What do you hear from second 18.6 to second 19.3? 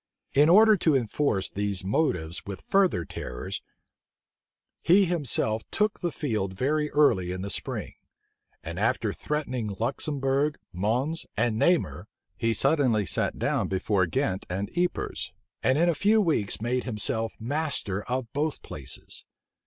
places.